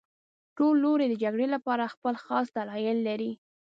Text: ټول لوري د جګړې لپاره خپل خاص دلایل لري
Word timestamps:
ټول 0.57 0.73
لوري 0.83 1.05
د 1.09 1.13
جګړې 1.23 1.47
لپاره 1.55 1.91
خپل 1.93 2.13
خاص 2.25 2.45
دلایل 2.57 2.97
لري 3.09 3.31